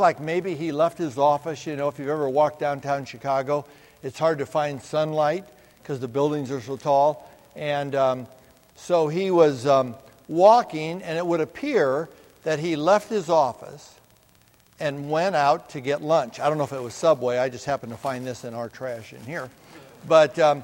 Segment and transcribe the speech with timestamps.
[0.00, 1.66] like maybe he left his office.
[1.66, 3.64] You know, if you've ever walked downtown Chicago,
[4.04, 5.44] it's hard to find sunlight
[5.82, 7.28] because the buildings are so tall.
[7.56, 8.28] And um,
[8.76, 9.96] so he was um,
[10.28, 12.08] walking, and it would appear
[12.44, 13.98] that he left his office
[14.78, 16.38] and went out to get lunch.
[16.38, 17.36] I don't know if it was Subway.
[17.38, 19.50] I just happened to find this in our trash in here.
[20.06, 20.62] But, um,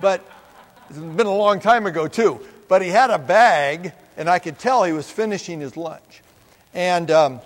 [0.00, 0.20] but
[0.90, 2.40] it's been a long time ago, too.
[2.66, 6.22] But he had a bag, and I could tell he was finishing his lunch.
[6.74, 7.40] And um,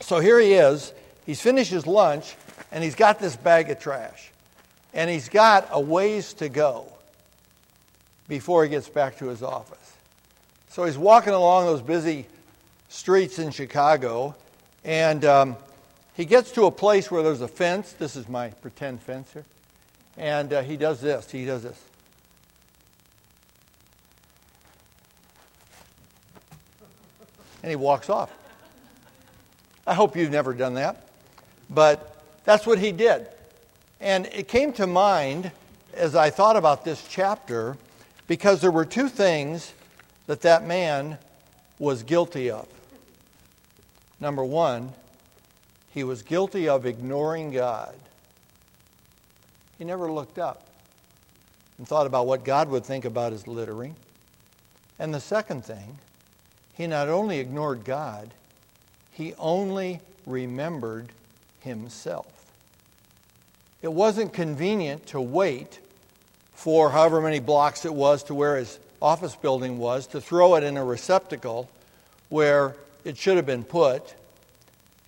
[0.00, 0.92] so here he is.
[1.24, 2.36] He's finished his lunch,
[2.70, 4.30] and he's got this bag of trash.
[4.94, 6.86] And he's got a ways to go
[8.28, 9.92] before he gets back to his office.
[10.68, 12.26] So he's walking along those busy
[12.88, 14.34] streets in Chicago,
[14.84, 15.56] and um,
[16.14, 17.92] he gets to a place where there's a fence.
[17.92, 19.44] This is my pretend fence here.
[20.16, 21.30] And uh, he does this.
[21.30, 21.82] He does this.
[27.62, 28.30] And he walks off.
[29.86, 31.08] I hope you've never done that.
[31.70, 33.26] But that's what he did.
[34.00, 35.50] And it came to mind
[35.94, 37.76] as I thought about this chapter
[38.26, 39.72] because there were two things
[40.26, 41.18] that that man
[41.78, 42.66] was guilty of.
[44.20, 44.92] Number one,
[45.92, 47.94] he was guilty of ignoring God.
[49.78, 50.66] He never looked up
[51.78, 53.94] and thought about what God would think about his littering.
[54.98, 55.98] And the second thing,
[56.74, 58.30] he not only ignored God,
[59.16, 61.08] he only remembered
[61.60, 62.26] himself.
[63.80, 65.78] It wasn't convenient to wait
[66.54, 70.64] for however many blocks it was to where his office building was to throw it
[70.64, 71.70] in a receptacle
[72.28, 74.14] where it should have been put.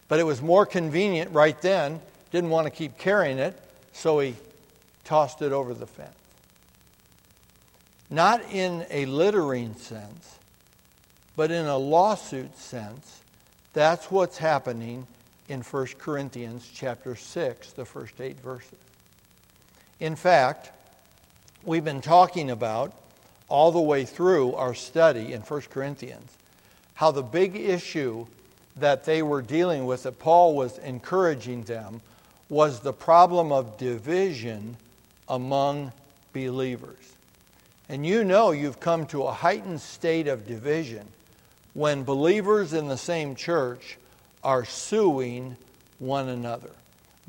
[0.09, 2.01] But it was more convenient right then,
[2.33, 3.61] didn't want to keep carrying it,
[3.93, 4.37] so he
[5.05, 6.11] tossed it over the fence.
[8.09, 10.39] Not in a littering sense,
[11.37, 13.21] but in a lawsuit sense.
[13.73, 15.07] That's what's happening
[15.49, 18.79] in 1 Corinthians chapter 6, the first eight verses.
[20.01, 20.71] In fact,
[21.65, 22.93] we've been talking about
[23.49, 26.37] all the way through our study in 1 Corinthians
[26.95, 28.27] how the big issue
[28.77, 32.01] that they were dealing with, that Paul was encouraging them,
[32.49, 34.77] was the problem of division
[35.29, 35.93] among
[36.33, 37.13] believers.
[37.89, 41.07] And you know you've come to a heightened state of division
[41.75, 43.99] when believers in the same church
[44.43, 45.57] are suing
[45.99, 46.71] one another,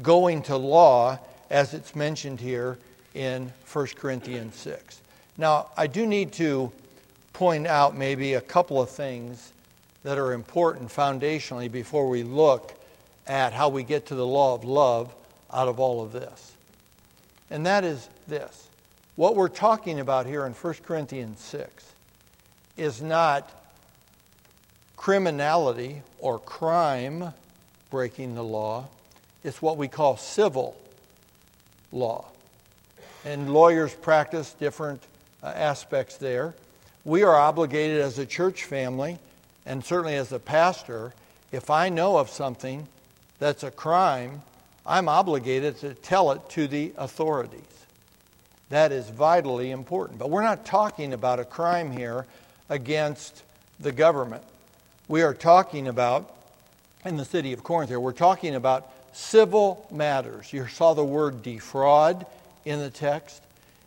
[0.02, 1.20] going to law,
[1.50, 2.78] as it's mentioned here
[3.14, 5.02] in 1 Corinthians 6.
[5.38, 6.72] Now, I do need to
[7.34, 9.54] point out maybe a couple of things
[10.04, 12.74] that are important foundationally before we look
[13.28, 15.14] at how we get to the law of love
[15.52, 16.54] out of all of this.
[17.50, 18.68] And that is this.
[19.16, 21.94] What we're talking about here in 1 Corinthians 6
[22.78, 23.50] is not
[25.00, 27.34] criminality or crime
[27.90, 28.86] breaking the law,
[29.46, 30.76] it's what we call civil
[31.94, 32.26] law.
[33.24, 35.02] And lawyers practice different
[35.42, 36.54] uh, aspects there.
[37.06, 39.18] We are obligated as a church family
[39.66, 41.14] and certainly as a pastor,
[41.54, 42.86] if I know of something
[43.40, 44.42] that's a crime,
[44.86, 47.62] I'm obligated to tell it to the authorities.
[48.68, 50.20] That is vitally important.
[50.20, 52.26] But we're not talking about a crime here
[52.68, 53.44] against
[53.80, 54.44] the government.
[55.10, 56.32] We are talking about,
[57.04, 60.54] in the city of Corinth here, we're talking about civil matters.
[60.54, 62.28] You saw the word defraud
[62.64, 63.42] in the text.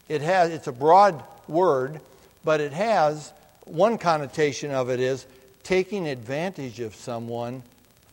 [0.09, 2.01] It has, it's a broad word,
[2.43, 3.33] but it has
[3.67, 5.29] one connotation of it is
[5.63, 7.63] taking advantage of someone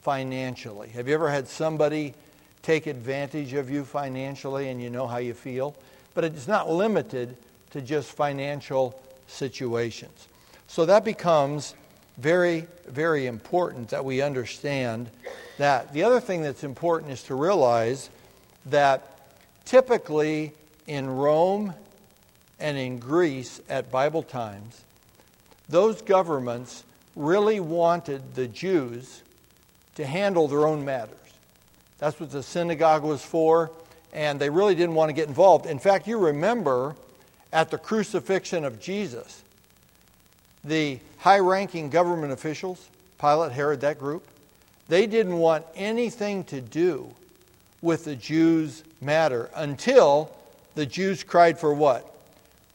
[0.02, 0.90] financially.
[0.90, 2.14] Have you ever had somebody
[2.62, 5.76] take advantage of you financially and you know how you feel?
[6.14, 7.38] But it's not limited
[7.72, 10.28] to just financial situations.
[10.68, 11.74] So that becomes
[12.20, 15.10] very, very important that we understand
[15.58, 15.94] that.
[15.94, 18.10] The other thing that's important is to realize
[18.66, 19.20] that
[19.66, 20.52] typically
[20.88, 21.74] in Rome
[22.60, 24.84] and in Greece at Bible times,
[25.70, 26.84] those governments
[27.16, 29.24] really wanted the Jews
[29.96, 31.16] to handle their own matters.
[32.00, 33.72] That's what the synagogue was for,
[34.14, 35.66] and they really didn't want to get involved.
[35.66, 36.96] In fact, you remember
[37.54, 39.44] at the crucifixion of Jesus,
[40.64, 42.90] the high ranking government officials,
[43.20, 44.26] Pilate, Herod, that group,
[44.88, 47.14] they didn't want anything to do
[47.82, 50.32] with the Jews' matter until
[50.76, 52.06] the Jews cried for what?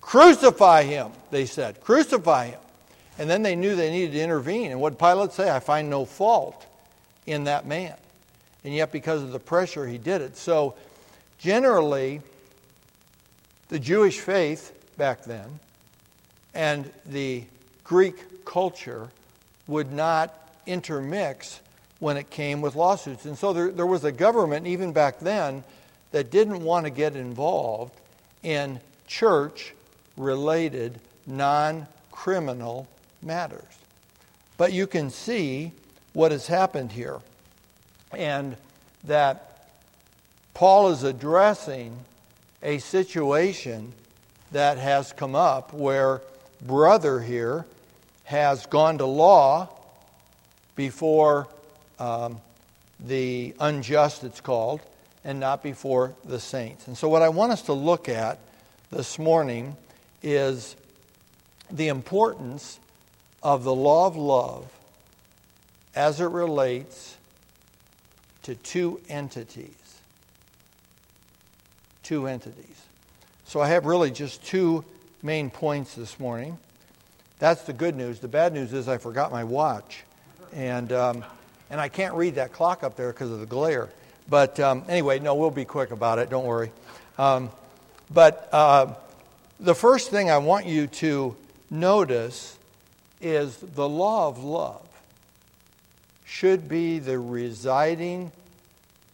[0.00, 1.80] Crucify him, they said.
[1.80, 2.60] Crucify him.
[3.18, 4.70] And then they knew they needed to intervene.
[4.70, 5.50] And what Pilate say?
[5.50, 6.66] I find no fault
[7.26, 7.94] in that man.
[8.64, 10.36] And yet, because of the pressure, he did it.
[10.36, 10.74] So,
[11.38, 12.20] generally,
[13.68, 15.60] the Jewish faith back then
[16.54, 17.44] and the
[17.84, 19.08] Greek culture
[19.66, 20.32] would not
[20.66, 21.60] intermix
[21.98, 23.24] when it came with lawsuits.
[23.24, 25.64] And so there, there was a government, even back then,
[26.12, 27.92] that didn't want to get involved
[28.42, 29.74] in church
[30.16, 32.86] related non criminal
[33.22, 33.62] matters.
[34.56, 35.72] But you can see
[36.12, 37.18] what has happened here,
[38.12, 38.56] and
[39.04, 39.66] that
[40.52, 41.98] Paul is addressing
[42.62, 43.92] a situation
[44.52, 46.22] that has come up where
[46.62, 47.66] brother here
[48.24, 49.68] has gone to law
[50.76, 51.48] before
[51.98, 52.40] um,
[53.00, 54.80] the unjust, it's called,
[55.24, 56.86] and not before the saints.
[56.86, 58.38] And so, what I want us to look at
[58.90, 59.76] this morning
[60.22, 60.76] is
[61.70, 62.78] the importance
[63.42, 64.66] of the law of love
[65.94, 67.16] as it relates
[68.42, 69.68] to two entities.
[72.02, 72.82] Two entities.
[73.46, 74.84] So I have really just two
[75.22, 76.58] main points this morning.
[77.44, 78.20] That's the good news.
[78.20, 80.02] The bad news is I forgot my watch.
[80.54, 81.22] And, um,
[81.68, 83.90] and I can't read that clock up there because of the glare.
[84.30, 86.30] But um, anyway, no, we'll be quick about it.
[86.30, 86.72] Don't worry.
[87.18, 87.50] Um,
[88.10, 88.94] but uh,
[89.60, 91.36] the first thing I want you to
[91.68, 92.58] notice
[93.20, 94.88] is the law of love
[96.24, 98.32] should be the residing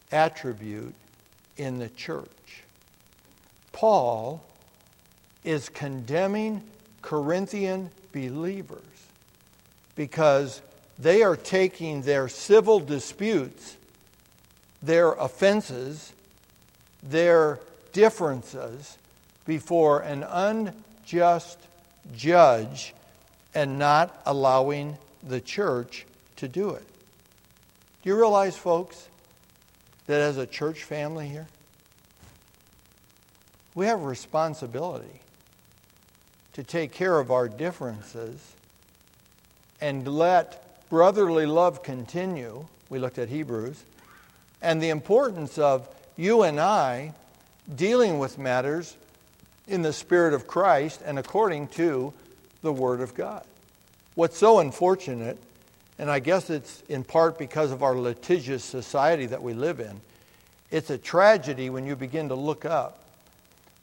[0.09, 0.93] attribute
[1.57, 2.63] in the church.
[3.73, 4.41] Paul
[5.43, 6.61] is condemning
[7.01, 8.81] Corinthian believers
[9.95, 10.61] because
[10.99, 13.77] they are taking their civil disputes,
[14.81, 16.13] their offenses,
[17.03, 17.59] their
[17.93, 18.97] differences
[19.45, 21.57] before an unjust
[22.15, 22.93] judge
[23.53, 24.97] and not allowing
[25.27, 26.05] the church
[26.37, 26.85] to do it.
[28.01, 29.07] Do you realize, folks,
[30.07, 31.47] that as a church family here,
[33.75, 35.20] we have responsibility
[36.53, 38.37] to take care of our differences
[39.79, 42.67] and let brotherly love continue.
[42.89, 43.83] We looked at Hebrews.
[44.61, 45.87] And the importance of
[46.17, 47.13] you and I
[47.75, 48.95] dealing with matters
[49.67, 52.13] in the Spirit of Christ and according to
[52.61, 53.43] the Word of God.
[54.15, 55.37] What's so unfortunate,
[55.97, 60.01] and I guess it's in part because of our litigious society that we live in,
[60.69, 62.99] it's a tragedy when you begin to look up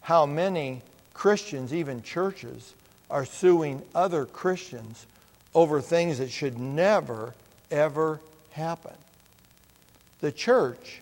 [0.03, 0.82] how many
[1.19, 2.75] Christians, even churches,
[3.11, 5.05] are suing other Christians
[5.53, 7.35] over things that should never,
[7.73, 8.20] ever
[8.53, 8.94] happen.
[10.20, 11.00] The church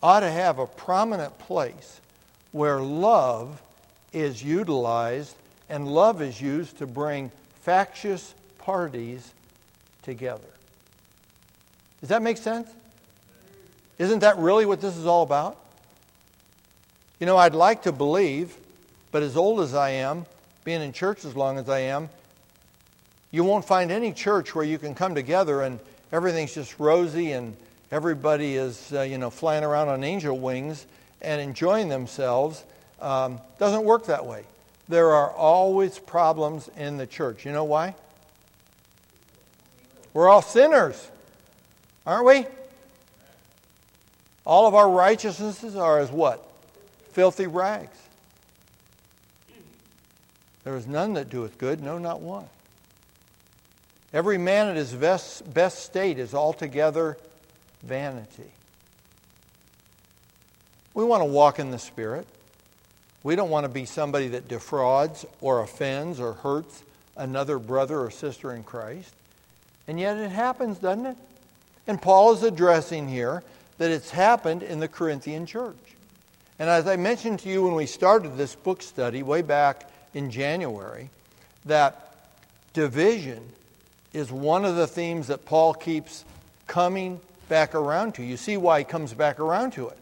[0.00, 2.00] ought to have a prominent place
[2.52, 3.60] where love
[4.12, 5.34] is utilized
[5.68, 9.32] and love is used to bring factious parties
[10.02, 10.46] together.
[11.98, 12.68] Does that make sense?
[13.98, 15.56] Isn't that really what this is all about?
[17.18, 18.56] You know, I'd like to believe,
[19.12, 20.26] but as old as I am,
[20.64, 22.08] being in church as long as I am,
[23.30, 25.78] you won't find any church where you can come together and
[26.12, 27.56] everything's just rosy and
[27.90, 30.86] everybody is, uh, you know, flying around on angel wings
[31.20, 32.64] and enjoying themselves.
[33.00, 34.44] Um, doesn't work that way.
[34.88, 37.44] There are always problems in the church.
[37.44, 37.94] You know why?
[40.14, 41.10] We're all sinners,
[42.06, 42.46] aren't we?
[44.46, 46.46] All of our righteousnesses are as what?
[47.16, 47.96] filthy rags.
[50.66, 52.46] There is none that doeth good, no, not one.
[54.12, 57.16] Every man at his best, best state is altogether
[57.84, 58.50] vanity.
[60.92, 62.26] We want to walk in the Spirit.
[63.22, 66.82] We don't want to be somebody that defrauds or offends or hurts
[67.16, 69.14] another brother or sister in Christ.
[69.86, 71.16] And yet it happens, doesn't it?
[71.86, 73.44] And Paul is addressing here
[73.78, 75.76] that it's happened in the Corinthian church.
[76.58, 80.30] And as I mentioned to you when we started this book study way back in
[80.30, 81.10] January,
[81.66, 82.16] that
[82.72, 83.42] division
[84.14, 86.24] is one of the themes that Paul keeps
[86.66, 87.20] coming
[87.50, 88.22] back around to.
[88.22, 89.98] You see why he comes back around to it.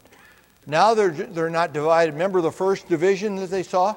[0.69, 2.13] Now they're, they're not divided.
[2.13, 3.97] Remember the first division that they saw?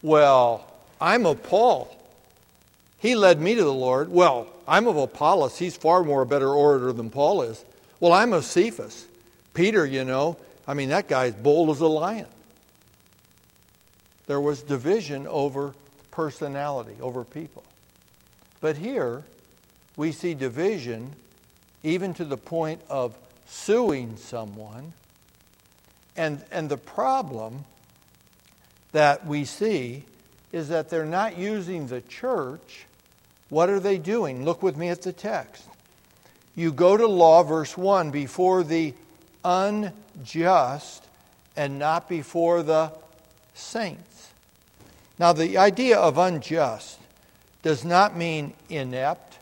[0.00, 0.66] Well,
[0.98, 1.94] I'm of Paul.
[2.98, 4.08] He led me to the Lord.
[4.08, 5.58] Well, I'm of Apollos.
[5.58, 7.62] He's far more a better orator than Paul is.
[8.00, 9.06] Well, I'm of Cephas.
[9.52, 12.26] Peter, you know, I mean, that guy's bold as a lion.
[14.26, 15.74] There was division over
[16.10, 17.64] personality, over people.
[18.60, 19.24] But here,
[19.96, 21.12] we see division
[21.82, 23.16] even to the point of
[23.46, 24.92] suing someone.
[26.16, 27.64] And, and the problem
[28.92, 30.04] that we see
[30.52, 32.86] is that they're not using the church.
[33.50, 34.44] What are they doing?
[34.44, 35.64] Look with me at the text.
[36.56, 38.94] You go to law, verse 1, before the
[39.44, 41.04] unjust
[41.56, 42.92] and not before the
[43.54, 44.13] saints.
[45.18, 46.98] Now, the idea of unjust
[47.62, 49.38] does not mean inept,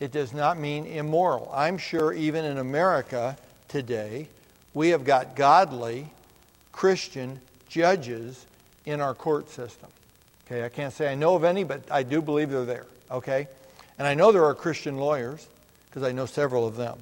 [0.00, 1.48] It does not mean immoral.
[1.54, 3.36] I'm sure even in America
[3.68, 4.26] today,
[4.74, 6.08] we have got godly
[6.72, 8.44] Christian judges
[8.84, 9.88] in our court system.
[10.46, 12.86] Okay, I can't say I know of any, but I do believe they're there.
[13.10, 13.46] Okay?
[13.96, 15.46] And I know there are Christian lawyers
[15.88, 17.00] because I know several of them.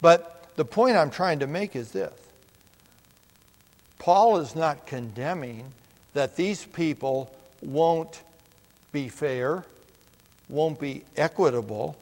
[0.00, 2.12] But the point I'm trying to make is this
[3.98, 5.72] Paul is not condemning
[6.14, 8.22] that these people won't
[8.92, 9.64] be fair,
[10.48, 11.96] won't be equitable,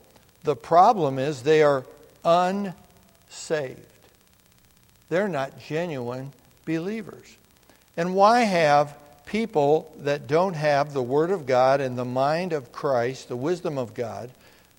[0.44, 1.84] the problem is they are
[2.24, 3.80] unsaved.
[5.08, 6.32] They're not genuine
[6.64, 7.36] believers.
[7.96, 8.96] And why have
[9.26, 13.76] people that don't have the Word of God and the mind of Christ, the wisdom
[13.76, 14.30] of God,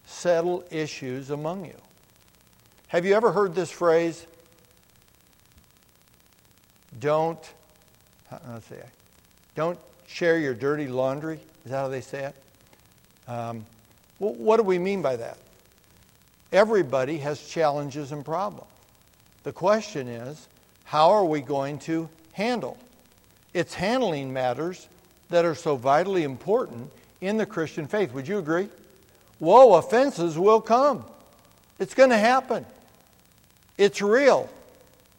[0.06, 1.76] settle issues among you?
[2.88, 4.26] Have you ever heard this phrase?
[7.00, 7.40] Don't,
[8.32, 8.76] uh, let's see,
[9.60, 11.38] don't share your dirty laundry.
[11.66, 12.36] Is that how they say it?
[13.30, 13.66] Um,
[14.18, 15.38] well, what do we mean by that?
[16.54, 18.70] Everybody has challenges and problems.
[19.44, 20.48] The question is,
[20.86, 22.78] how are we going to handle?
[23.54, 24.88] It's handling matters
[25.30, 26.90] that are so vitally important
[27.20, 28.14] in the Christian faith.
[28.14, 28.70] Would you agree?
[29.40, 31.04] Whoa, offenses will come.
[31.80, 32.66] It's going to happen.
[33.78, 34.50] It's real.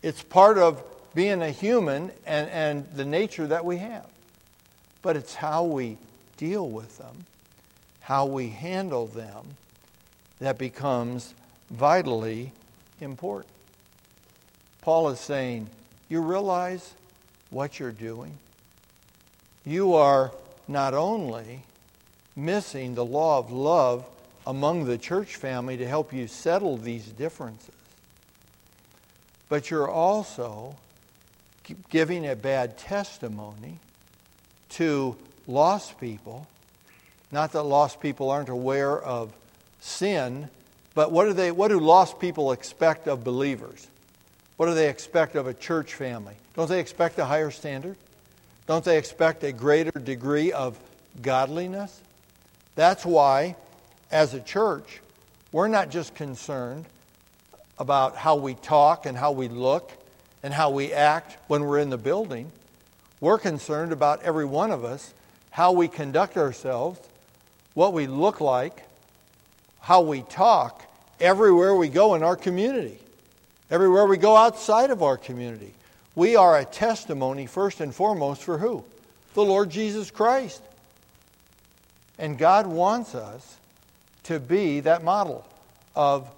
[0.02, 0.82] It's part of
[1.14, 4.06] being a human and, and the nature that we have.
[5.02, 5.96] But it's how we
[6.36, 7.26] deal with them,
[8.00, 9.56] how we handle them,
[10.40, 11.34] that becomes
[11.70, 12.52] vitally
[13.00, 13.52] important.
[14.80, 15.68] Paul is saying,
[16.08, 16.94] You realize
[17.50, 18.38] what you're doing?
[19.64, 20.32] You are
[20.66, 21.60] not only
[22.34, 24.04] missing the law of love
[24.46, 27.74] among the church family to help you settle these differences,
[29.48, 30.76] but you're also
[31.90, 33.78] giving a bad testimony
[34.70, 36.46] to lost people.
[37.32, 39.32] Not that lost people aren't aware of
[39.80, 40.48] sin,
[40.94, 43.86] but what do, they, what do lost people expect of believers?
[44.56, 46.34] What do they expect of a church family?
[46.54, 47.96] Don't they expect a higher standard?
[48.66, 50.78] Don't they expect a greater degree of
[51.22, 52.00] godliness?
[52.74, 53.56] That's why,
[54.10, 55.00] as a church,
[55.52, 56.84] we're not just concerned
[57.78, 59.90] about how we talk and how we look
[60.42, 62.52] and how we act when we're in the building.
[63.20, 65.12] We're concerned about every one of us,
[65.50, 66.98] how we conduct ourselves,
[67.74, 68.84] what we look like,
[69.80, 70.84] how we talk
[71.20, 72.98] everywhere we go in our community,
[73.70, 75.74] everywhere we go outside of our community.
[76.14, 78.84] We are a testimony, first and foremost, for who?
[79.34, 80.62] The Lord Jesus Christ.
[82.18, 83.56] And God wants us
[84.24, 85.46] to be that model
[85.94, 86.28] of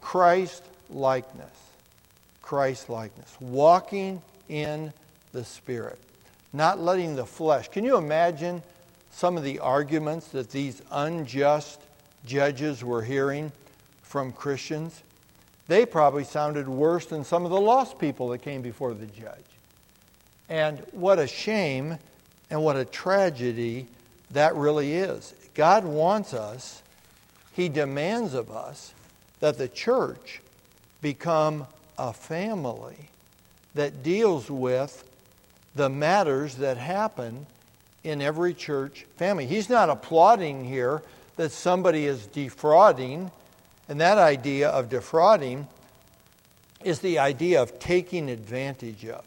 [0.00, 1.46] Christ likeness.
[2.42, 3.36] Christ likeness.
[3.40, 4.92] Walking in
[5.32, 5.98] the Spirit.
[6.52, 7.68] Not letting the flesh.
[7.68, 8.62] Can you imagine
[9.10, 11.80] some of the arguments that these unjust
[12.24, 13.52] judges were hearing
[14.02, 15.02] from Christians,
[15.66, 19.44] they probably sounded worse than some of the lost people that came before the judge.
[20.48, 21.98] And what a shame
[22.50, 23.86] and what a tragedy
[24.30, 25.34] that really is.
[25.54, 26.82] God wants us,
[27.52, 28.94] He demands of us
[29.40, 30.40] that the church
[31.02, 31.66] become
[31.98, 32.96] a family
[33.74, 35.04] that deals with
[35.78, 37.46] the matters that happen
[38.04, 39.46] in every church family.
[39.46, 41.02] He's not applauding here
[41.36, 43.30] that somebody is defrauding.
[43.88, 45.66] And that idea of defrauding
[46.84, 49.24] is the idea of taking advantage of.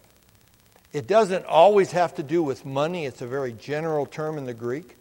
[0.94, 4.54] It doesn't always have to do with money, it's a very general term in the
[4.54, 4.98] Greek,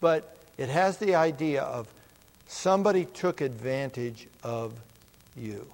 [0.00, 1.86] but it has the idea of
[2.46, 4.72] somebody took advantage of
[5.36, 5.66] you.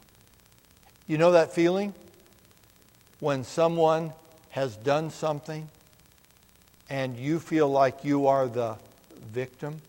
[1.07, 1.95] You know that feeling?
[3.21, 4.13] When someone
[4.51, 5.69] has done something
[6.89, 8.77] and you feel like you are the
[9.33, 9.81] victim?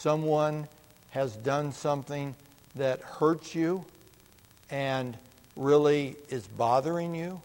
[0.00, 0.66] someone
[1.10, 2.34] has done something
[2.76, 3.84] that hurts you
[4.70, 5.16] and
[5.56, 7.40] really is bothering you?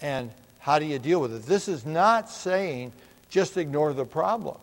[0.00, 1.42] And how do you deal with it?
[1.42, 2.92] This is not saying
[3.30, 4.56] just ignore the problem.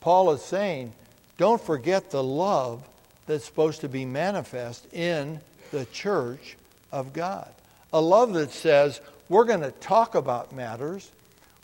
[0.00, 0.92] Paul is saying
[1.36, 2.82] don't forget the love
[3.26, 5.40] that's supposed to be manifest in
[5.72, 6.56] the church
[6.90, 7.48] of God.
[7.92, 9.00] A love that says
[9.32, 11.10] we're going to talk about matters,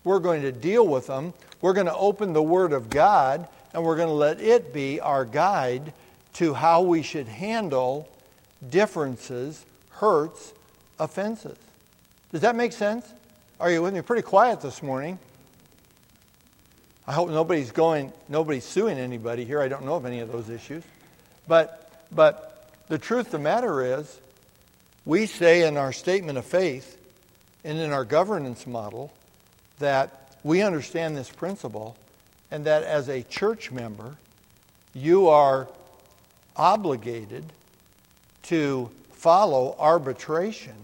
[0.02, 3.84] we're going to deal with them, we're going to open the Word of God, and
[3.84, 5.92] we're going to let it be our guide
[6.32, 8.08] to how we should handle
[8.70, 10.54] differences, hurts,
[10.98, 11.58] offenses.
[12.32, 13.06] Does that make sense?
[13.60, 14.00] Are you with me?
[14.00, 15.18] Pretty quiet this morning.
[17.06, 19.60] I hope nobody's going, nobody's suing anybody here.
[19.60, 20.84] I don't know of any of those issues.
[21.46, 24.20] But, but the truth of the matter is,
[25.04, 26.98] we say in our statement of faith
[27.65, 29.12] and in our governance model
[29.79, 31.97] that we understand this principle
[32.50, 34.17] and that as a church member,
[34.95, 35.69] you are
[36.57, 37.45] obligated
[38.43, 40.75] to follow arbitration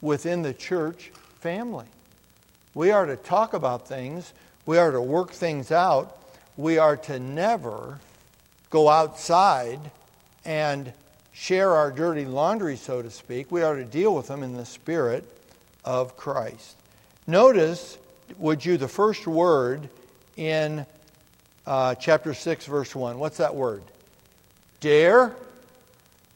[0.00, 1.86] within the church family.
[2.74, 4.32] We are to talk about things,
[4.64, 6.16] we are to work things out,
[6.56, 7.98] we are to never
[8.70, 9.90] go outside
[10.44, 10.92] and
[11.32, 13.50] share our dirty laundry, so to speak.
[13.50, 15.24] We are to deal with them in the spirit
[15.84, 16.76] of Christ.
[17.26, 17.98] Notice,
[18.38, 19.88] would you, the first word
[20.36, 20.86] in
[21.66, 23.18] uh, chapter 6, verse 1.
[23.18, 23.82] What's that word?
[24.80, 25.34] Dare.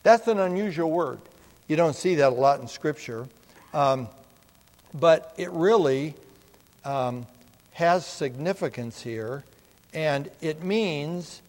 [0.03, 1.19] That's an unusual word.
[1.67, 3.27] You don't see that a lot in Scripture.
[3.73, 4.09] Um,
[4.93, 6.15] but it really
[6.85, 7.27] um,
[7.73, 9.43] has significance here,
[9.93, 11.43] and it means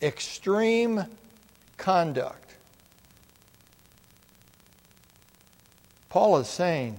[0.00, 1.04] extreme
[1.76, 2.54] conduct.
[6.08, 6.98] Paul is saying,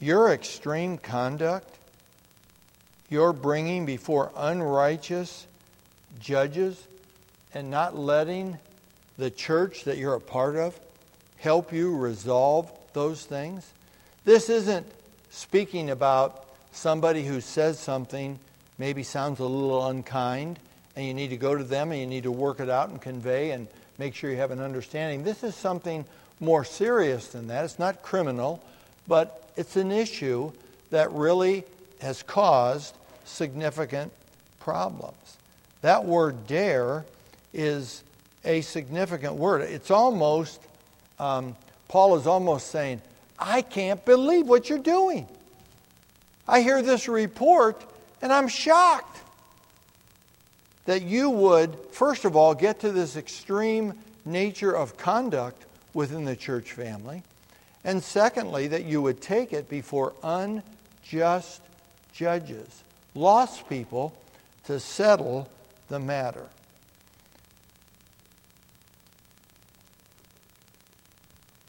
[0.00, 1.76] Your extreme conduct,
[3.08, 5.46] you're bringing before unrighteous
[6.20, 6.86] judges
[7.52, 8.58] and not letting
[9.16, 10.78] the church that you're a part of
[11.38, 13.68] help you resolve those things.
[14.24, 14.86] This isn't
[15.30, 18.38] speaking about somebody who says something
[18.78, 20.58] maybe sounds a little unkind
[20.94, 23.00] and you need to go to them and you need to work it out and
[23.00, 23.66] convey and
[23.98, 25.24] make sure you have an understanding.
[25.24, 26.04] This is something
[26.38, 27.64] more serious than that.
[27.64, 28.62] It's not criminal,
[29.08, 30.52] but it's an issue
[30.90, 31.64] that really
[32.00, 34.12] has caused significant
[34.60, 35.36] problems.
[35.82, 37.04] That word dare
[37.52, 38.04] is
[38.44, 39.62] a significant word.
[39.62, 40.60] It's almost,
[41.18, 41.56] um,
[41.88, 43.02] Paul is almost saying,
[43.36, 45.26] I can't believe what you're doing.
[46.46, 47.84] I hear this report
[48.22, 49.20] and I'm shocked
[50.86, 56.36] that you would, first of all, get to this extreme nature of conduct within the
[56.36, 57.22] church family,
[57.88, 61.62] and secondly, that you would take it before unjust
[62.12, 64.14] judges, lost people,
[64.66, 65.48] to settle
[65.88, 66.44] the matter.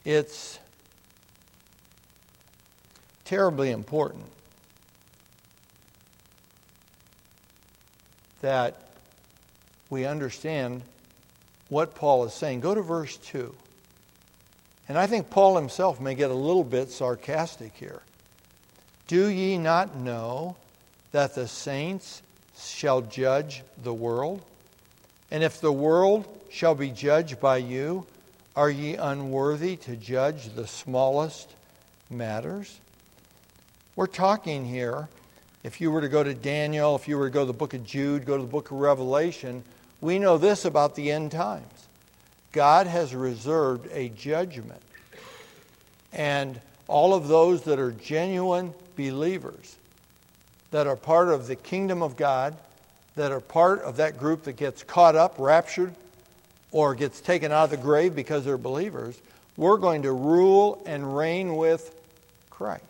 [0.03, 0.59] It's
[3.23, 4.25] terribly important
[8.41, 8.75] that
[9.89, 10.81] we understand
[11.69, 12.59] what Paul is saying.
[12.59, 13.55] Go to verse 2.
[14.89, 18.01] And I think Paul himself may get a little bit sarcastic here.
[19.07, 20.55] Do ye not know
[21.11, 22.23] that the saints
[22.57, 24.41] shall judge the world?
[25.29, 28.07] And if the world shall be judged by you,
[28.55, 31.53] are ye unworthy to judge the smallest
[32.09, 32.79] matters?
[33.95, 35.07] We're talking here,
[35.63, 37.75] if you were to go to Daniel, if you were to go to the book
[37.75, 39.63] of Jude, go to the book of Revelation,
[40.01, 41.88] we know this about the end times
[42.51, 44.81] God has reserved a judgment.
[46.13, 49.75] And all of those that are genuine believers,
[50.71, 52.55] that are part of the kingdom of God,
[53.15, 55.93] that are part of that group that gets caught up, raptured,
[56.71, 59.19] or gets taken out of the grave because they're believers,
[59.57, 61.93] we're going to rule and reign with
[62.49, 62.83] Christ.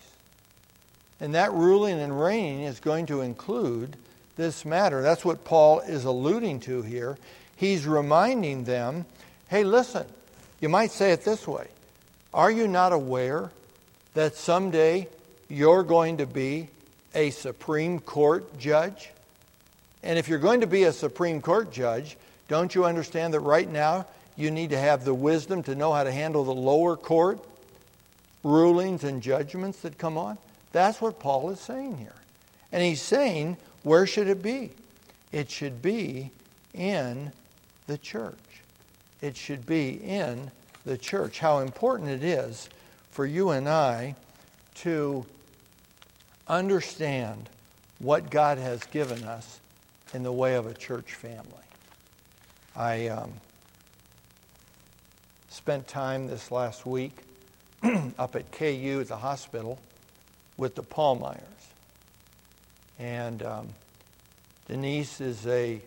[1.20, 3.96] And that ruling and reigning is going to include
[4.38, 5.02] this matter.
[5.02, 7.18] That's what Paul is alluding to here.
[7.56, 9.06] He's reminding them
[9.50, 10.06] hey, listen,
[10.62, 11.68] you might say it this way
[12.34, 13.52] Are you not aware
[14.14, 15.08] that someday
[15.50, 16.70] you're going to be
[17.14, 19.10] a Supreme Court judge?
[20.02, 22.16] And if you're going to be a Supreme Court judge,
[22.48, 24.06] don't you understand that right now
[24.38, 27.40] you need to have the wisdom to know how to handle the lower court
[28.44, 30.38] rulings and judgments that come on?
[30.72, 32.14] That's what Paul is saying here.
[32.72, 34.72] And he's saying where should it be?
[35.32, 36.32] It should be
[36.74, 37.32] in
[37.88, 38.36] the church.
[39.22, 40.52] It should be in
[40.86, 41.40] the church.
[41.40, 42.70] How important it is
[43.12, 44.16] for you and I
[44.76, 45.26] to
[46.48, 47.50] understand
[48.00, 49.60] what God has given us
[50.14, 51.44] in the way of a church family.
[52.76, 53.34] I um,
[55.50, 57.18] spent time this last week
[58.18, 59.80] up at KU at the hospital
[60.58, 61.42] with the Paulmeyers.
[62.98, 63.68] And um,
[64.68, 65.82] Denise is a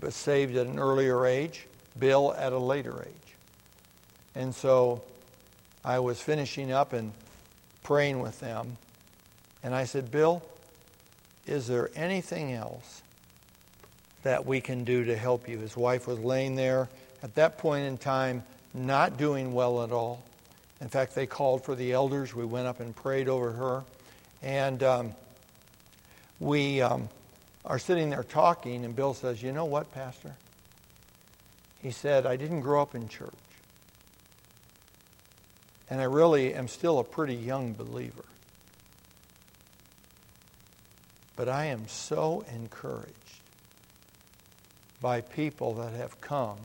[0.00, 1.66] was saved at an earlier age,
[1.98, 3.34] Bill at a later age.
[4.34, 5.02] And so
[5.84, 7.12] I was finishing up and
[7.82, 8.76] praying with them.
[9.62, 10.42] And I said, Bill,
[11.46, 13.02] is there anything else
[14.22, 15.58] that we can do to help you?
[15.58, 16.88] His wife was laying there
[17.22, 20.22] at that point in time, not doing well at all.
[20.80, 22.34] In fact, they called for the elders.
[22.34, 23.84] We went up and prayed over her.
[24.42, 25.14] And um,
[26.38, 27.08] we um,
[27.66, 30.34] are sitting there talking, and Bill says, You know what, Pastor?
[31.82, 33.32] He said, I didn't grow up in church.
[35.88, 38.24] And I really am still a pretty young believer.
[41.36, 43.14] But I am so encouraged
[45.00, 46.58] by people that have come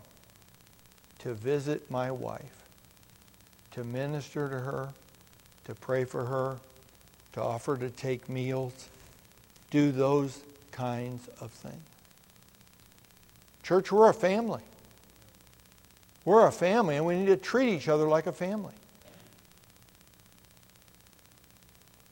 [1.19, 2.63] to visit my wife,
[3.71, 4.89] to minister to her,
[5.63, 6.57] to pray for her,
[7.33, 8.89] to offer to take meals,
[9.71, 11.75] do those kinds of things.
[13.63, 14.61] Church, we're a family.
[16.25, 18.73] We're a family, and we need to treat each other like a family.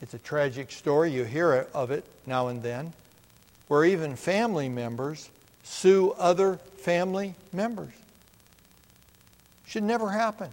[0.02, 1.12] It's a tragic story.
[1.12, 2.94] You hear of it now and then,
[3.68, 5.30] where even family members
[5.64, 7.94] sue other family members.
[9.66, 10.52] Should never happen.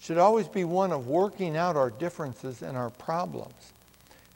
[0.00, 3.72] Should always be one of working out our differences and our problems,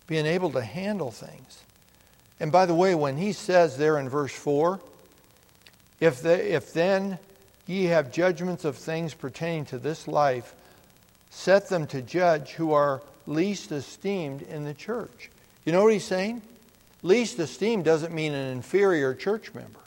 [0.06, 1.62] being able to handle things.
[2.38, 4.80] And by the way, when he says there in verse 4,
[6.00, 7.18] if, the, if then
[7.66, 10.54] ye have judgments of things pertaining to this life,
[11.30, 15.30] set them to judge who are least esteemed in the church.
[15.64, 16.42] You know what he's saying?
[17.02, 19.80] Least esteemed doesn't mean an inferior church member.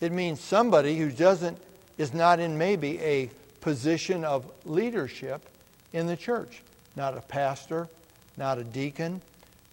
[0.00, 1.58] It means somebody who doesn't
[1.98, 5.42] is not in maybe a position of leadership
[5.92, 6.62] in the church.
[6.94, 7.88] Not a pastor,
[8.36, 9.20] not a deacon,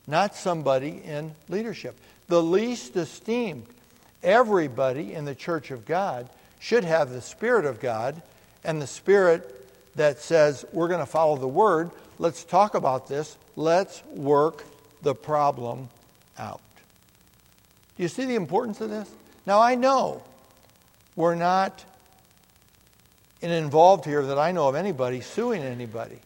[0.07, 1.95] not somebody in leadership.
[2.27, 3.65] The least esteemed.
[4.21, 6.29] Everybody in the church of God
[6.63, 8.21] should have the Spirit of God
[8.63, 9.43] and the Spirit
[9.97, 11.91] that says, we're going to follow the Word.
[12.19, 13.35] Let's talk about this.
[13.57, 14.63] Let's work
[15.01, 15.89] the problem
[16.39, 16.61] out.
[17.97, 19.11] Do you see the importance of this?
[19.45, 20.23] Now, I know
[21.17, 21.83] we're not
[23.41, 26.17] involved here that I know of anybody suing anybody.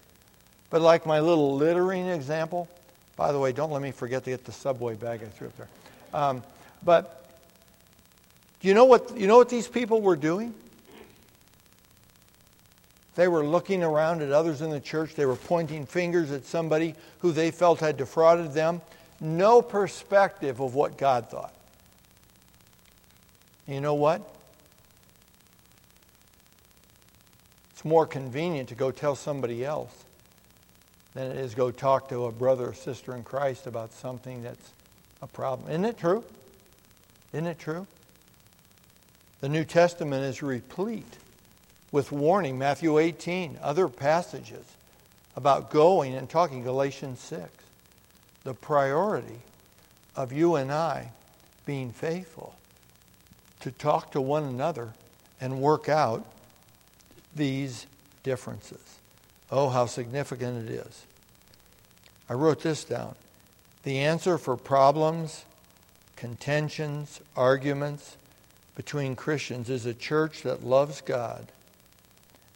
[0.69, 2.69] But like my little littering example,
[3.15, 5.57] by the way, don't let me forget to get the subway bag I threw up
[5.57, 5.67] there.
[6.13, 6.43] Um,
[6.83, 7.26] but
[8.61, 10.53] you know what, you know what these people were doing?
[13.15, 15.15] They were looking around at others in the church.
[15.15, 18.81] They were pointing fingers at somebody who they felt had defrauded them.
[19.19, 21.53] No perspective of what God thought.
[23.67, 24.21] You know what?
[27.71, 30.05] It's more convenient to go tell somebody else
[31.15, 34.71] than it is go talk to a brother or sister in Christ about something that's
[35.23, 35.69] a problem.
[35.69, 36.23] Isn't it true?
[37.33, 37.87] Isn't it true?
[39.39, 41.17] The New Testament is replete
[41.91, 42.57] with warning.
[42.57, 44.65] Matthew 18, other passages
[45.35, 47.49] about going and talking, Galatians 6.
[48.43, 49.41] The priority
[50.15, 51.11] of you and I
[51.65, 52.55] being faithful
[53.59, 54.93] to talk to one another
[55.39, 56.25] and work out
[57.35, 57.85] these
[58.23, 58.97] differences.
[59.51, 61.05] Oh, how significant it is.
[62.29, 63.15] I wrote this down.
[63.83, 65.45] The answer for problems,
[66.15, 68.17] contentions, arguments,
[68.77, 71.47] between Christians is a church that loves God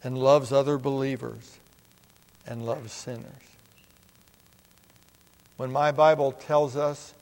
[0.03, 1.57] and loves other believers
[2.45, 3.25] and loves sinners.
[5.57, 7.15] When my Bible tells us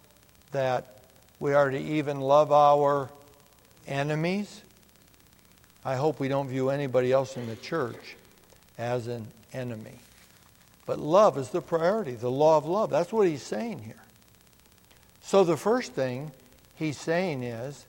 [0.51, 0.99] that
[1.39, 3.09] we are to even love our
[3.87, 4.63] enemies,
[5.85, 8.17] I hope we don't view anybody else in the church
[8.77, 9.97] as an enemy.
[10.85, 12.89] But love is the priority, the law of love.
[12.89, 14.03] That's what he's saying here.
[15.21, 16.33] So the first thing
[16.75, 17.85] he's saying is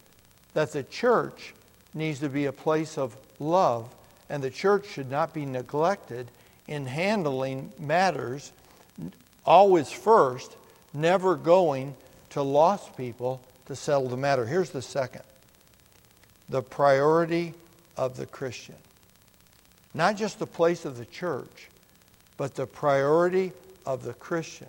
[0.54, 1.54] that the church
[1.94, 3.88] needs to be a place of love,
[4.28, 6.30] and the church should not be neglected
[6.68, 8.52] in handling matters
[9.44, 10.56] always first,
[10.92, 11.94] never going
[12.30, 14.46] to lost people to settle the matter.
[14.46, 15.22] Here's the second
[16.48, 17.54] the priority
[17.96, 18.74] of the Christian.
[19.94, 21.68] Not just the place of the church,
[22.36, 23.52] but the priority
[23.86, 24.68] of the Christian.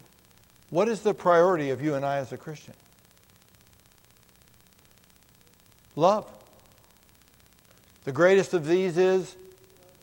[0.69, 2.73] What is the priority of you and I as a Christian?
[6.01, 6.25] Love.
[8.05, 9.35] The greatest of these is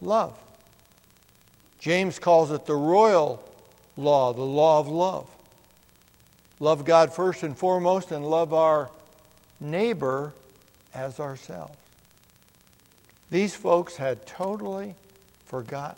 [0.01, 0.33] love.
[1.81, 3.43] James calls it the royal
[3.97, 5.27] law, the law of love.
[6.61, 8.91] Love God first and foremost and love our
[9.59, 10.35] neighbor
[10.95, 11.77] as ourselves.
[13.33, 14.95] These folks had totally
[15.47, 15.97] forgotten,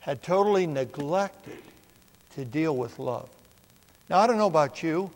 [0.00, 1.58] had totally neglected
[2.34, 3.28] to deal with love.
[4.08, 5.10] Now, I don't know about you,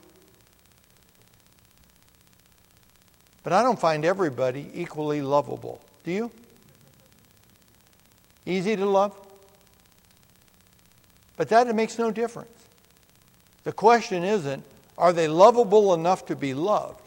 [3.45, 5.81] But I don't find everybody equally lovable.
[6.03, 6.31] Do you?
[8.47, 9.15] Easy to love?
[11.37, 12.49] But that makes no difference.
[13.65, 14.65] The question isn't,
[14.97, 17.01] are they lovable enough to be loved?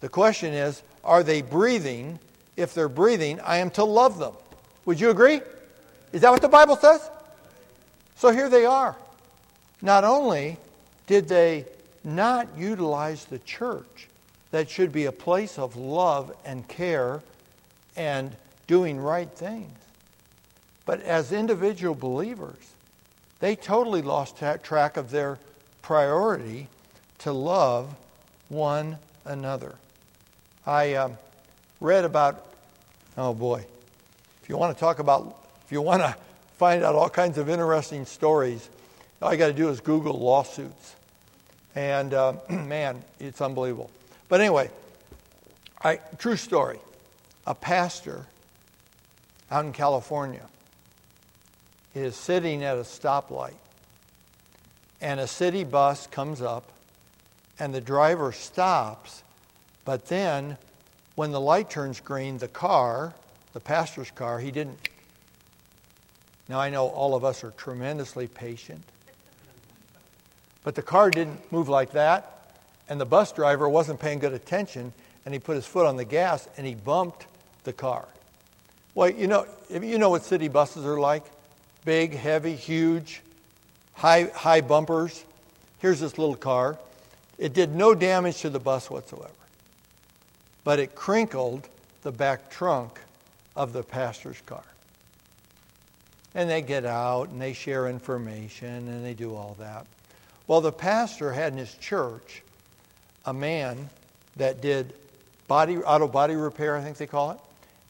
[0.00, 2.18] The question is, are they breathing?
[2.56, 4.34] If they're breathing, I am to love them.
[4.84, 5.40] Would you agree?
[6.12, 7.10] Is that what the Bible says?
[8.16, 8.96] So here they are.
[9.82, 10.56] Not only
[11.06, 11.66] did they
[12.04, 14.08] not utilize the church
[14.54, 17.20] that should be a place of love and care
[17.96, 18.30] and
[18.68, 19.76] doing right things.
[20.86, 22.74] But as individual believers,
[23.40, 25.40] they totally lost track of their
[25.82, 26.68] priority
[27.18, 27.96] to love
[28.48, 29.74] one another.
[30.64, 31.18] I um,
[31.80, 32.46] read about,
[33.18, 33.66] oh boy,
[34.40, 35.36] if you want to talk about,
[35.66, 36.14] if you want to
[36.58, 38.70] find out all kinds of interesting stories,
[39.20, 40.94] all you got to do is Google lawsuits.
[41.74, 43.90] And uh, man, it's unbelievable.
[44.34, 44.68] But anyway,
[45.80, 46.80] I, true story.
[47.46, 48.26] A pastor
[49.48, 50.42] out in California
[51.94, 53.54] is sitting at a stoplight,
[55.00, 56.64] and a city bus comes up,
[57.60, 59.22] and the driver stops,
[59.84, 60.58] but then
[61.14, 63.14] when the light turns green, the car,
[63.52, 64.88] the pastor's car, he didn't.
[66.48, 68.82] Now I know all of us are tremendously patient,
[70.64, 72.43] but the car didn't move like that,
[72.88, 74.92] and the bus driver wasn't paying good attention,
[75.24, 77.26] and he put his foot on the gas and he bumped
[77.64, 78.06] the car.
[78.94, 81.24] Well, you know, you know what city buses are like
[81.84, 83.20] big, heavy, huge,
[83.92, 85.24] high, high bumpers.
[85.80, 86.78] Here's this little car.
[87.36, 89.30] It did no damage to the bus whatsoever,
[90.62, 91.68] but it crinkled
[92.02, 93.00] the back trunk
[93.56, 94.64] of the pastor's car.
[96.34, 99.86] And they get out and they share information and they do all that.
[100.46, 102.42] Well, the pastor had in his church
[103.26, 103.88] a man
[104.36, 104.94] that did
[105.48, 107.38] body auto body repair, I think they call it,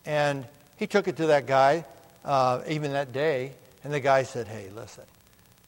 [0.06, 1.84] and he took it to that guy
[2.24, 5.04] uh, even that day, and the guy said, "Hey, listen,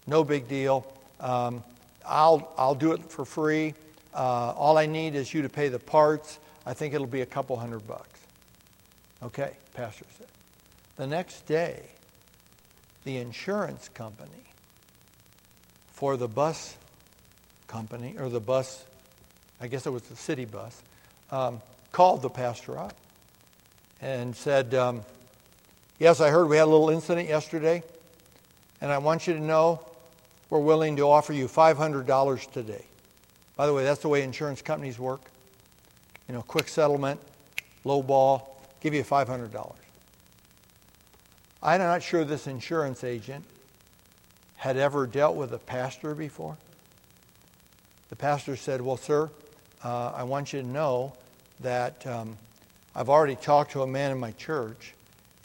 [0.07, 0.87] no big deal.
[1.21, 1.63] Um,
[2.05, 3.75] I'll I'll do it for free.
[4.15, 6.39] Uh, all I need is you to pay the parts.
[6.65, 8.21] I think it'll be a couple hundred bucks."
[9.23, 10.27] Okay, pastor said.
[10.97, 11.83] The next day,
[13.05, 14.31] the insurance company
[15.93, 16.77] for the bus
[17.67, 18.85] company or the bus,
[19.61, 20.83] I guess it was the city bus,
[21.31, 21.61] um,
[21.93, 22.95] called the pastor up
[24.01, 25.03] and said, um,
[25.99, 27.83] Yes, I heard we had a little incident yesterday,
[28.83, 29.81] and I want you to know
[30.51, 32.85] we're willing to offer you $500 today.
[33.57, 35.23] By the way, that's the way insurance companies work.
[36.29, 37.19] You know, quick settlement,
[37.85, 39.73] low ball, give you $500.
[41.63, 43.45] I'm not sure this insurance agent
[44.57, 46.59] had ever dealt with a pastor before.
[48.11, 49.31] The pastor said, Well, sir,
[49.87, 51.13] uh, I want you to know
[51.61, 52.37] that um,
[52.97, 54.95] I've already talked to a man in my church,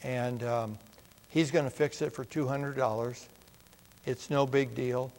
[0.02, 0.78] and um,
[1.28, 3.26] he's going to fix it for $200.
[4.04, 5.12] It's no big deal.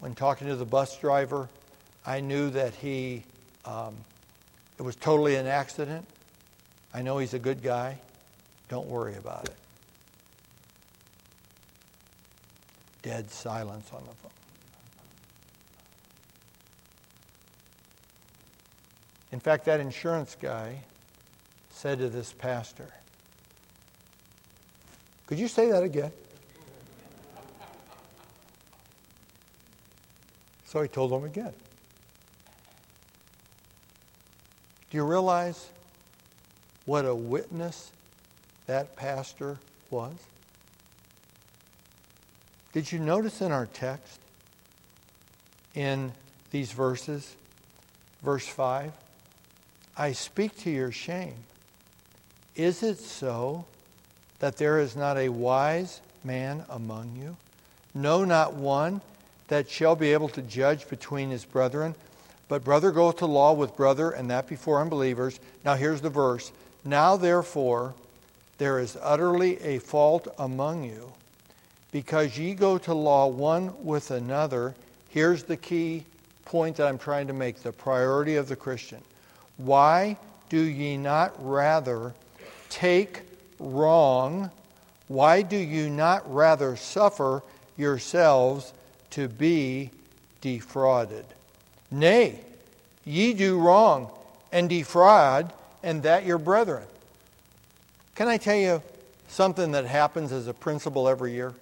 [0.00, 1.50] When talking to the bus driver,
[2.06, 3.24] I knew that he,
[3.66, 3.96] um,
[4.78, 6.06] it was totally an accident.
[6.94, 7.98] I know he's a good guy.
[8.70, 9.56] Don't worry about it.
[13.02, 14.43] Dead silence on the phone.
[19.32, 20.84] In fact, that insurance guy
[21.70, 22.88] said to this pastor,
[25.26, 26.12] Could you say that again?
[30.66, 31.52] So he told him again.
[34.90, 35.68] Do you realize
[36.84, 37.92] what a witness
[38.66, 39.58] that pastor
[39.90, 40.14] was?
[42.72, 44.18] Did you notice in our text,
[45.74, 46.12] in
[46.50, 47.36] these verses,
[48.22, 48.92] verse 5?
[49.96, 51.34] I speak to your shame.
[52.56, 53.64] Is it so
[54.40, 57.36] that there is not a wise man among you?
[57.94, 59.00] No, not one
[59.48, 61.94] that shall be able to judge between his brethren.
[62.48, 65.40] But brother goeth to law with brother, and that before unbelievers.
[65.64, 66.52] Now here's the verse.
[66.84, 67.94] Now therefore
[68.58, 71.12] there is utterly a fault among you,
[71.90, 74.74] because ye go to law one with another.
[75.08, 76.04] Here's the key
[76.44, 79.00] point that I'm trying to make the priority of the Christian.
[79.56, 80.16] Why
[80.48, 82.14] do ye not rather
[82.68, 83.22] take
[83.58, 84.50] wrong?
[85.08, 87.42] Why do you not rather suffer
[87.76, 88.72] yourselves
[89.10, 89.90] to be
[90.40, 91.24] defrauded?
[91.90, 92.40] Nay,
[93.04, 94.10] ye do wrong
[94.52, 96.86] and defraud, and that your brethren.
[98.14, 98.82] Can I tell you
[99.28, 101.54] something that happens as a principal every year?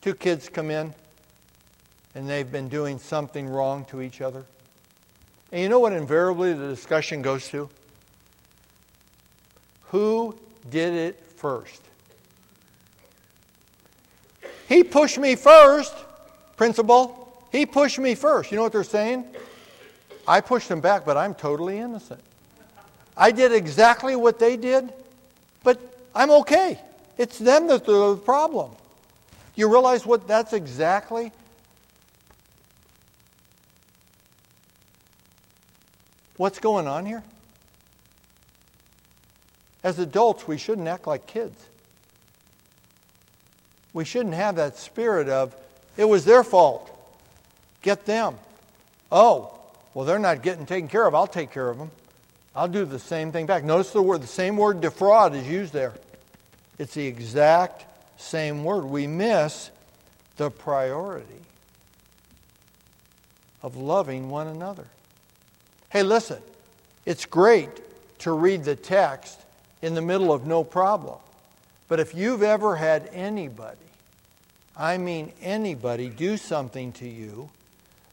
[0.00, 0.94] Two kids come in
[2.14, 4.44] and they've been doing something wrong to each other.
[5.52, 7.68] And you know what invariably the discussion goes to?
[9.88, 10.36] Who
[10.70, 11.82] did it first?
[14.68, 15.94] He pushed me first,
[16.56, 17.44] principal.
[17.50, 18.52] He pushed me first.
[18.52, 19.24] You know what they're saying?
[20.28, 22.20] I pushed him back, but I'm totally innocent.
[23.16, 24.92] I did exactly what they did,
[25.64, 25.80] but
[26.14, 26.80] I'm okay.
[27.18, 28.70] It's them that's the problem.
[29.56, 31.32] You realize what that's exactly
[36.40, 37.22] What's going on here?
[39.84, 41.68] As adults, we shouldn't act like kids.
[43.92, 45.54] We shouldn't have that spirit of,
[45.98, 46.90] it was their fault.
[47.82, 48.38] Get them.
[49.12, 49.52] Oh,
[49.92, 51.14] well, they're not getting taken care of.
[51.14, 51.90] I'll take care of them.
[52.56, 53.62] I'll do the same thing back.
[53.62, 55.92] Notice the word, the same word defraud is used there.
[56.78, 57.84] It's the exact
[58.16, 58.86] same word.
[58.86, 59.70] We miss
[60.38, 61.26] the priority
[63.62, 64.86] of loving one another.
[65.90, 66.38] Hey, listen,
[67.04, 67.68] it's great
[68.20, 69.40] to read the text
[69.82, 71.18] in the middle of no problem.
[71.88, 73.76] But if you've ever had anybody,
[74.76, 77.50] I mean anybody, do something to you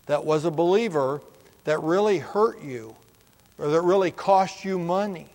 [0.08, 1.22] that was a believer
[1.66, 2.96] that really hurt you,
[3.60, 5.28] or that really cost you money,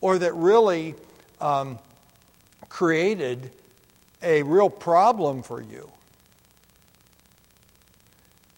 [0.00, 0.94] or that really
[1.38, 1.78] um,
[2.70, 3.50] created
[4.22, 5.90] a real problem for you,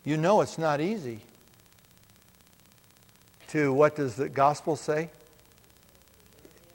[0.05, 1.21] you know it's not easy
[3.51, 5.11] to, what does the gospel say?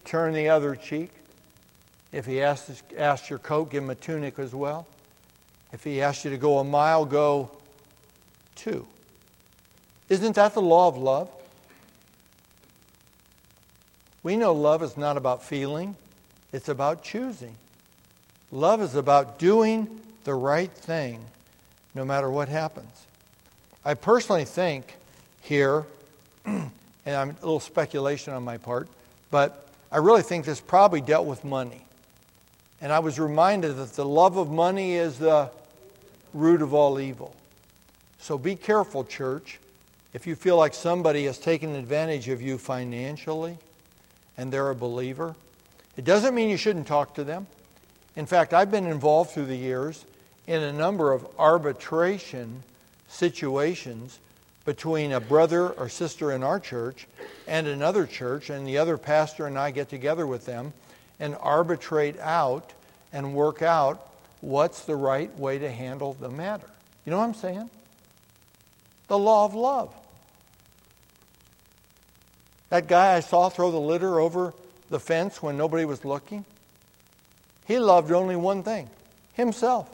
[0.03, 1.11] Turn the other cheek.
[2.11, 4.88] If he asks, asks your coat, give him a tunic as well.
[5.73, 7.51] If he asks you to go a mile, go
[8.55, 8.85] two.
[10.07, 11.29] Isn't that the law of love?
[14.23, 15.95] We know love is not about feeling,
[16.51, 17.55] it's about choosing.
[18.51, 21.19] Love is about doing the right thing
[21.93, 23.05] no matter what happens.
[23.83, 24.95] I personally think
[25.41, 25.85] here,
[27.05, 28.88] and I'm a little speculation on my part,
[29.31, 31.86] but I really think this probably dealt with money.
[32.81, 35.49] And I was reminded that the love of money is the
[36.34, 37.36] root of all evil.
[38.19, 39.60] So be careful, church.
[40.13, 43.58] If you feel like somebody has taken advantage of you financially
[44.38, 45.36] and they're a believer,
[45.97, 47.47] it doesn't mean you shouldn't talk to them.
[48.15, 50.05] In fact, I've been involved through the years
[50.47, 52.63] in a number of arbitration
[53.08, 54.19] situations
[54.65, 57.08] between a brother or sister in our church
[57.47, 60.73] and another church, and the other pastor and I get together with them
[61.19, 62.73] and arbitrate out
[63.13, 64.10] and work out
[64.41, 66.69] what's the right way to handle the matter.
[67.06, 67.69] You know what I'm saying?
[69.08, 69.93] The law of love.
[72.69, 74.54] That guy I saw throw the litter over
[74.89, 76.45] the fence when nobody was looking,
[77.65, 78.89] he loved only one thing
[79.34, 79.89] himself.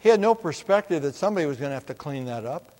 [0.00, 2.75] He had no perspective that somebody was going to have to clean that up.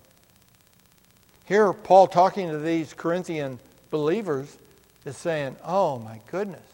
[1.47, 4.57] Here, Paul talking to these Corinthian believers
[5.05, 6.65] is saying, Oh my goodness,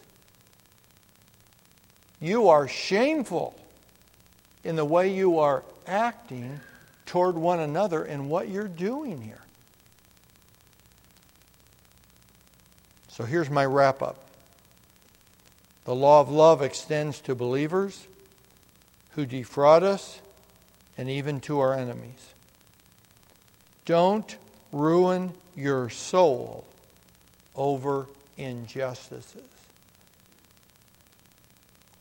[2.20, 3.54] you are shameful
[4.64, 6.58] in the way you are acting
[7.06, 9.40] toward one another and what you're doing here.
[13.08, 14.16] So here's my wrap up.
[15.84, 18.08] The law of love extends to believers
[19.10, 20.20] who defraud us
[20.98, 22.34] and even to our enemies.
[23.84, 24.36] Don't
[24.74, 26.64] ruin your soul
[27.54, 29.42] over injustices.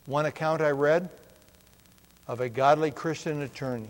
[0.07, 1.09] One account I read
[2.27, 3.89] of a godly Christian attorney.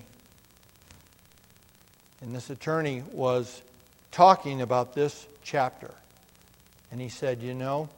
[2.22, 3.62] And this attorney was
[4.12, 5.91] talking about this chapter.
[6.91, 7.89] And he said, You know,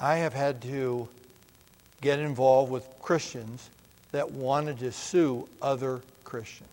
[0.00, 1.08] I have had to
[2.00, 3.70] get involved with Christians
[4.12, 6.68] that wanted to sue other Christians.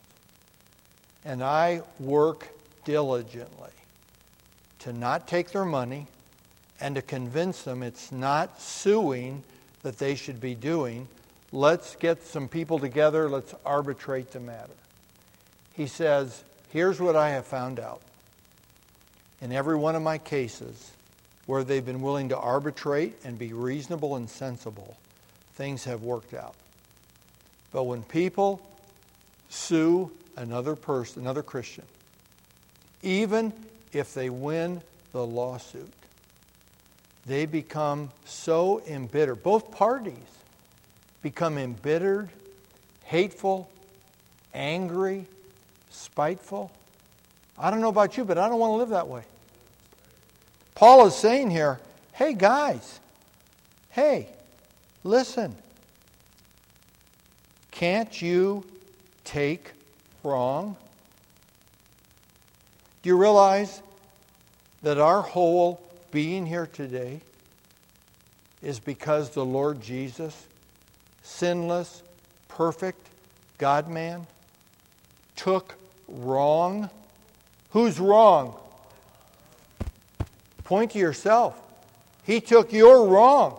[1.27, 2.47] And I work
[2.85, 3.69] diligently
[4.79, 6.07] to not take their money
[6.79, 9.43] and to convince them it's not suing
[9.83, 11.05] that they should be doing.
[11.51, 14.71] Let's get some people together, let's arbitrate the matter.
[15.73, 17.99] He says, Here's what I have found out.
[19.41, 20.91] In every one of my cases,
[21.45, 24.95] where they've been willing to arbitrate and be reasonable and sensible,
[25.55, 26.55] things have worked out.
[27.73, 28.61] But when people
[29.49, 31.83] sue another person, another Christian,
[33.01, 33.51] even
[33.91, 35.91] if they win the lawsuit,
[37.25, 39.43] they become so embittered.
[39.43, 40.13] Both parties
[41.21, 42.29] become embittered,
[43.03, 43.69] hateful,
[44.53, 45.25] angry,
[45.89, 46.71] spiteful.
[47.57, 49.23] I don't know about you, but I don't want to live that way.
[50.75, 51.79] Paul is saying here,
[52.13, 52.99] hey, guys,
[53.89, 54.29] hey,
[55.03, 55.55] listen.
[57.71, 58.63] Can't you
[59.23, 59.71] take
[60.23, 60.75] wrong?
[63.01, 63.81] Do you realize
[64.83, 67.21] that our whole being here today
[68.61, 70.45] is because the Lord Jesus,
[71.23, 72.01] sinless,
[72.47, 73.07] perfect
[73.57, 74.27] God man,
[75.35, 75.75] took
[76.07, 76.89] wrong?
[77.71, 78.55] Who's wrong?
[80.63, 81.57] Point to yourself.
[82.25, 83.57] He took your wrong.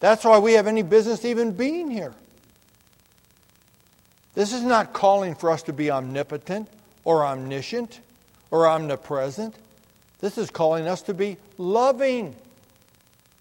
[0.00, 2.12] That's why we have any business even being here.
[4.34, 6.68] This is not calling for us to be omnipotent
[7.04, 8.00] or omniscient
[8.50, 9.54] or omnipresent.
[10.20, 12.36] This is calling us to be loving.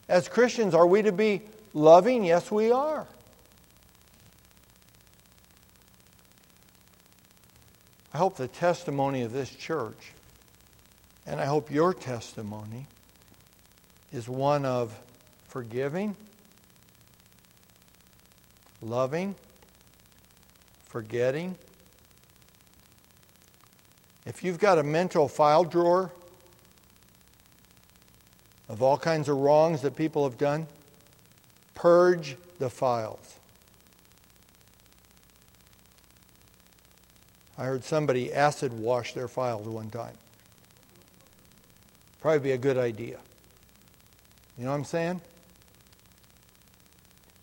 [0.08, 1.42] As Christians, are we to be
[1.74, 2.24] loving?
[2.24, 3.06] Yes, we are.
[8.14, 10.14] I hope the testimony of this church,
[11.28, 12.88] and I hope your testimony,
[14.12, 14.98] is one of
[15.48, 16.16] forgiving,
[18.82, 19.36] loving,
[20.90, 21.56] forgetting.
[24.26, 26.12] If you've got a mental file drawer
[28.68, 30.68] of all kinds of wrongs that people have done,
[31.76, 33.38] purge the files.
[37.58, 40.16] I heard somebody acid wash their files one time.
[42.20, 43.20] Probably be a good idea.
[44.58, 45.22] You know what I'm saying?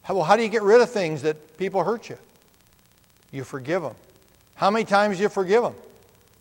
[0.02, 2.18] How, well, how do you get rid of things that people hurt you?
[3.32, 3.94] You forgive them.
[4.54, 5.74] How many times you forgive them?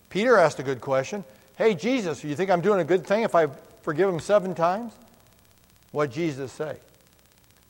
[0.09, 1.23] Peter asked a good question.
[1.57, 3.47] Hey, Jesus, you think I'm doing a good thing if I
[3.81, 4.93] forgive them seven times?
[5.91, 6.77] What Jesus say?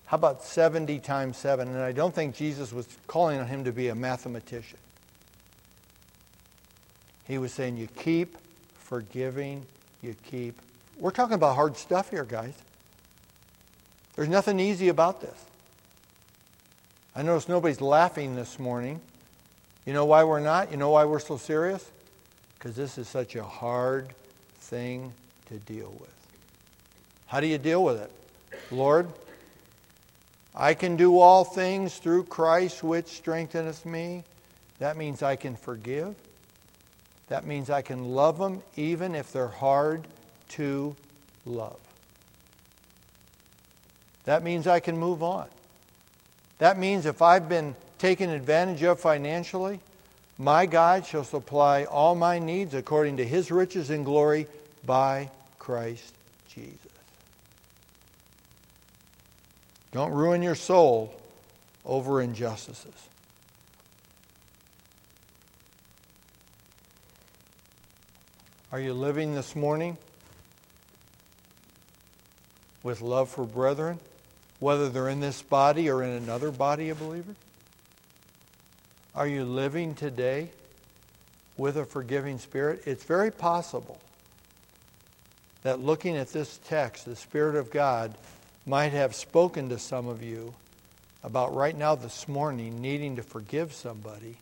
[0.05, 1.68] How about 70 times 7?
[1.68, 4.78] And I don't think Jesus was calling on him to be a mathematician.
[7.28, 8.38] He was saying, You keep
[8.76, 9.66] forgiving,
[10.01, 10.61] you keep.
[10.99, 12.53] We're talking about hard stuff here, guys.
[14.16, 15.45] There's nothing easy about this.
[17.16, 18.99] I notice nobody's laughing this morning.
[19.86, 20.72] You know why we're not?
[20.72, 21.89] You know why we're so serious?
[22.57, 24.09] Because this is such a hard
[24.57, 25.13] thing
[25.45, 26.09] to deal with.
[27.28, 28.11] How do you deal with it?
[28.70, 29.07] Lord,
[30.53, 34.24] I can do all things through Christ which strengtheneth me.
[34.80, 36.16] That means I can forgive.
[37.30, 40.05] That means I can love them even if they're hard
[40.49, 40.95] to
[41.45, 41.80] love.
[44.26, 45.47] That means I can move on.
[46.58, 49.80] That means if I've been taken advantage of financially,
[50.38, 54.47] my God shall supply all my needs according to his riches and glory
[54.86, 55.30] by
[55.60, 56.14] Christ
[56.49, 56.80] Jesus.
[59.91, 61.14] Don't ruin your soul
[61.86, 62.91] over injustices.
[68.72, 69.97] Are you living this morning
[72.84, 73.99] with love for brethren,
[74.66, 77.36] whether they're in this body or in another body of believers?
[79.13, 80.49] Are you living today
[81.55, 82.82] with a forgiving spirit?
[82.88, 84.01] It's very possible
[85.61, 88.16] that looking at this text, the Spirit of God
[88.66, 90.51] might have spoken to some of you
[91.24, 94.36] about right now this morning needing to forgive somebody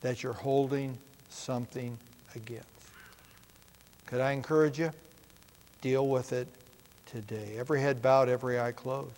[0.00, 0.98] that you're holding
[1.30, 1.96] something
[2.34, 2.66] against.
[4.06, 4.90] Could I encourage you?
[5.82, 6.48] Deal with it
[7.12, 7.54] today.
[7.56, 9.12] Every head bowed, every eye closed.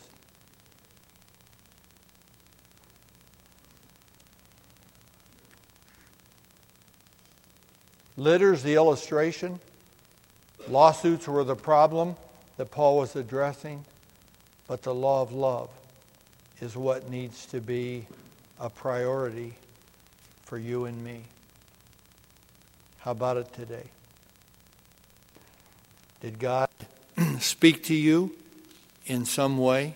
[8.18, 9.60] Litter's the illustration.
[10.68, 12.16] Lawsuits were the problem
[12.56, 13.84] that Paul was addressing.
[14.66, 15.70] But the law of love
[16.60, 18.06] is what needs to be
[18.58, 19.54] a priority
[20.42, 21.22] for you and me.
[22.98, 23.84] How about it today?
[26.20, 26.68] Did God
[27.38, 28.34] speak to you
[29.06, 29.94] in some way?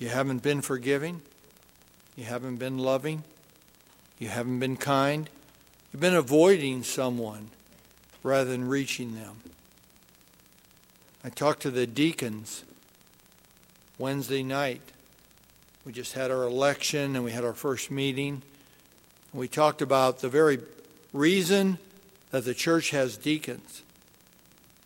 [0.00, 1.22] You haven't been forgiving.
[2.16, 3.22] You haven't been loving.
[4.18, 5.28] You haven't been kind.
[5.92, 7.50] You've been avoiding someone
[8.22, 9.36] rather than reaching them.
[11.24, 12.64] I talked to the deacons
[13.98, 14.80] Wednesday night.
[15.84, 18.42] We just had our election and we had our first meeting.
[19.32, 20.60] We talked about the very
[21.12, 21.78] reason
[22.30, 23.82] that the church has deacons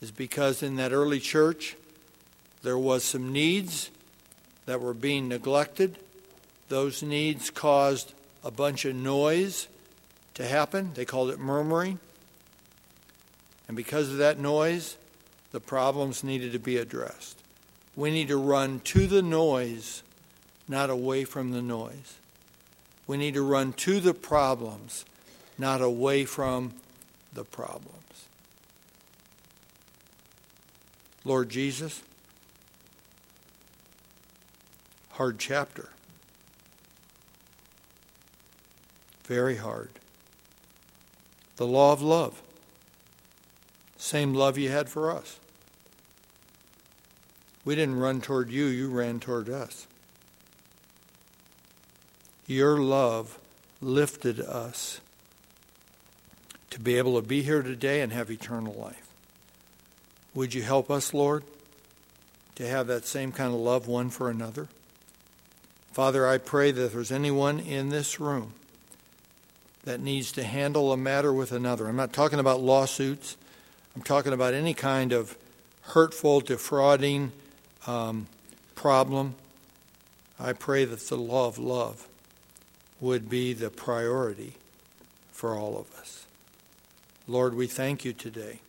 [0.01, 1.77] is because in that early church
[2.63, 3.91] there was some needs
[4.67, 5.99] that were being neglected.
[6.69, 8.13] Those needs caused
[8.45, 9.69] a bunch of noise
[10.35, 10.93] to happen.
[10.95, 11.99] They called it murmuring.
[13.69, 14.97] And because of that noise,
[15.53, 17.39] the problems needed to be addressed.
[17.97, 20.03] We need to run to the noise,
[20.69, 22.17] not away from the noise.
[23.07, 25.05] We need to run to the problems,
[25.59, 26.73] not away from
[27.33, 27.97] the problems.
[31.25, 32.03] Lord Jesus,
[35.11, 35.91] hard chapter.
[39.31, 39.91] Very hard.
[41.55, 42.43] The law of love.
[43.97, 45.39] Same love you had for us.
[47.65, 49.87] We didn't run toward you, you ran toward us.
[52.49, 53.39] Your love
[53.81, 55.01] lifted us
[56.71, 59.07] to be able to be here today and have eternal life.
[60.35, 61.45] Would you help us, Lord,
[62.57, 64.67] to have that same kind of love one for another?
[65.93, 68.55] Father, I pray that if there's anyone in this room
[69.85, 73.37] that needs to handle a matter with another, I'm not talking about lawsuits,
[73.97, 75.37] I'm talking about any kind of
[75.83, 77.33] hurtful, defrauding
[77.87, 78.27] um,
[78.75, 79.35] problem.
[80.39, 82.07] I pray that the law of love
[83.01, 84.55] would be the priority
[85.33, 86.27] for all of us.
[87.27, 88.61] Lord, we thank you today